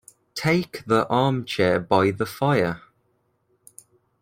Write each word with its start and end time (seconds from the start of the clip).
Take 0.33 0.83
the 0.87 1.07
armchair 1.09 1.79
by 1.79 2.09
the 2.09 2.25
fire. 2.25 2.81